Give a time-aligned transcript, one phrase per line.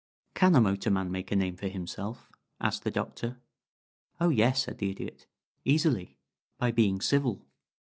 [0.33, 2.27] "Can a motorman make a name for himself?"
[2.59, 3.37] asked the Doctor.
[4.19, 5.27] "Oh yes," said the Idiot.
[5.63, 6.17] "Easily.
[6.57, 7.45] By being civil.